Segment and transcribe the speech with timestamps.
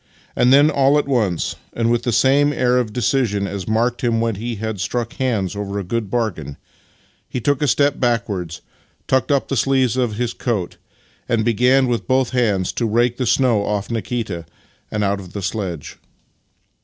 [0.35, 4.33] Then all at once, and with the same air of decision as marked him when
[4.33, 6.57] he had struck hands over a good bargain,
[7.29, 8.61] he took a step back wards,
[9.07, 10.77] tucked up the sleeves of his coat,
[11.29, 14.47] and began with both hands to rake the snow off Nikita
[14.89, 15.99] and out of the sledge.